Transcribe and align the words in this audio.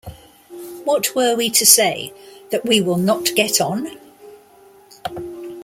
What 0.83 1.13
were 1.15 1.35
we 1.35 1.51
to 1.51 1.63
say, 1.63 2.11
that 2.49 2.65
we 2.65 2.81
will 2.81 2.97
not 2.97 3.35
get 3.35 3.61
on? 3.61 3.99